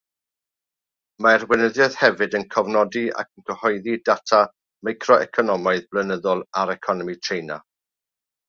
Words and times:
Mae'r 1.25 1.43
weinyddiaeth 1.51 1.97
hefyd 2.03 2.37
yn 2.39 2.47
cofnodi 2.55 3.03
ac 3.23 3.29
yn 3.37 3.47
cyhoeddi 3.51 3.99
data 4.11 4.41
macroeconomaidd 4.89 5.89
blynyddol 5.93 6.45
ar 6.63 6.77
economi 6.79 7.19
Tsieina. 7.23 7.61